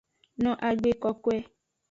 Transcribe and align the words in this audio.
No 0.43 0.51
agbe 0.69 0.91
kokoe. 1.01 1.39